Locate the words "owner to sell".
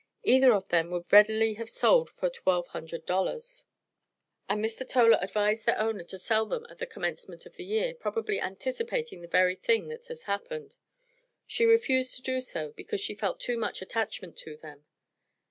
5.77-6.47